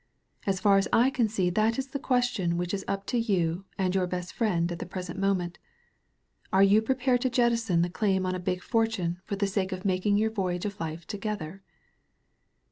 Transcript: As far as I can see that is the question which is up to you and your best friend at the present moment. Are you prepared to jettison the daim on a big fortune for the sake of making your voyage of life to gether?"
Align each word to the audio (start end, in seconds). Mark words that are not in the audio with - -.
As 0.47 0.59
far 0.59 0.79
as 0.79 0.87
I 0.91 1.11
can 1.11 1.27
see 1.29 1.51
that 1.51 1.77
is 1.77 1.89
the 1.89 1.99
question 1.99 2.57
which 2.57 2.73
is 2.73 2.83
up 2.87 3.05
to 3.05 3.19
you 3.19 3.65
and 3.77 3.93
your 3.93 4.07
best 4.07 4.33
friend 4.33 4.71
at 4.71 4.79
the 4.79 4.87
present 4.87 5.19
moment. 5.19 5.59
Are 6.51 6.63
you 6.63 6.81
prepared 6.81 7.21
to 7.21 7.29
jettison 7.29 7.83
the 7.83 7.89
daim 7.89 8.25
on 8.25 8.33
a 8.33 8.39
big 8.39 8.63
fortune 8.63 9.21
for 9.25 9.35
the 9.35 9.45
sake 9.45 9.71
of 9.71 9.85
making 9.85 10.17
your 10.17 10.31
voyage 10.31 10.65
of 10.65 10.79
life 10.79 11.05
to 11.05 11.17
gether?" 11.19 11.61